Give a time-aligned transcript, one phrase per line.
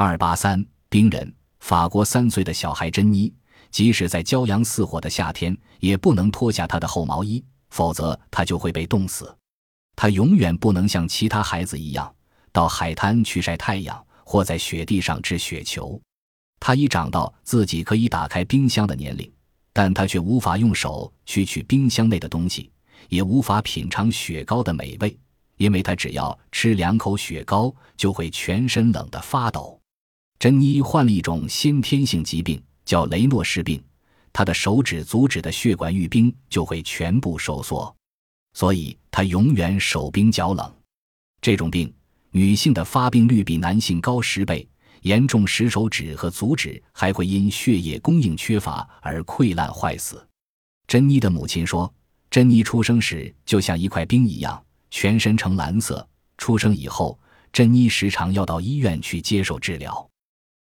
[0.00, 3.34] 二八三冰人，法国三岁的小孩珍妮，
[3.72, 9.36] 即使在骄阳似火的夏天，也不能脱下她的厚毛衣，否则她就会被冻死。
[9.96, 12.14] 她永远不能像其他孩子一样
[12.52, 16.00] 到海滩去晒太阳，或在雪地上掷雪球。
[16.60, 19.28] 她已长到自己可以打开冰箱的年龄，
[19.72, 22.70] 但她却无法用手去取冰箱内的东西，
[23.08, 25.18] 也无法品尝雪糕的美味，
[25.56, 29.74] 因为她只要吃两口雪糕，就会全身冷得发抖。
[30.38, 33.82] 珍妮患了一种先天性疾病，叫雷诺氏病。
[34.32, 37.92] 她的手指、足趾的血管遇冰就会全部收缩，
[38.52, 40.72] 所以她永远手冰脚冷。
[41.40, 41.92] 这种病，
[42.30, 44.68] 女性的发病率比男性高十倍，
[45.02, 50.24] 严重时手指和足趾还会因血液供应缺乏而溃烂坏死。
[50.86, 51.92] 珍妮的母亲说
[52.30, 56.08] ：“珍妮出生时就像一块冰一样，全身呈蓝色。
[56.36, 57.18] 出生以后，
[57.52, 60.08] 珍妮时常要到医院去接受治疗。”